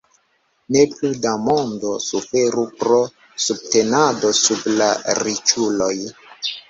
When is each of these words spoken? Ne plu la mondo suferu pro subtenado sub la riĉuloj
Ne 0.75 0.85
plu 0.93 1.09
la 1.25 1.33
mondo 1.47 1.91
suferu 2.05 2.63
pro 2.79 2.97
subtenado 3.45 4.33
sub 4.41 4.67
la 4.81 4.89
riĉuloj 5.21 5.97